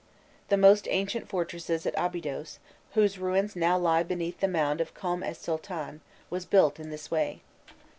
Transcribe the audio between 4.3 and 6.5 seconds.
the mound of Kom es Sultân, was